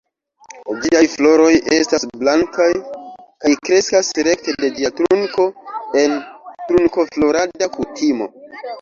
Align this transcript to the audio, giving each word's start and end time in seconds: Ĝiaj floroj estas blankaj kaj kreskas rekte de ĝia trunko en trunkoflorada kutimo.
Ĝiaj 0.85 1.01
floroj 1.15 1.51
estas 1.77 2.05
blankaj 2.23 2.67
kaj 2.95 3.53
kreskas 3.67 4.11
rekte 4.31 4.59
de 4.65 4.73
ĝia 4.81 4.93
trunko 5.03 5.49
en 6.05 6.21
trunkoflorada 6.67 7.75
kutimo. 7.81 8.35